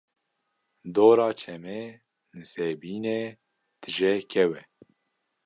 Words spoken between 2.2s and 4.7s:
nisêbîne tije kew e.